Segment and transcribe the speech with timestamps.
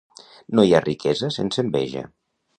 [0.59, 2.05] No hi ha riquesa sense enveja.